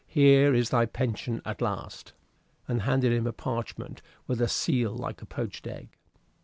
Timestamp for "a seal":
4.41-4.95